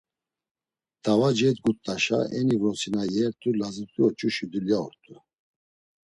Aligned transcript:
T̆ava 1.03 1.29
cedgurt̆aşa 1.37 2.19
eni 2.37 2.55
vrosi 2.61 2.89
na 2.95 3.03
iyert̆uti 3.07 3.49
lazut̆i 3.59 3.99
oç̌uşi 4.07 4.45
dulya 4.51 4.77
ort̆u. 4.85 5.15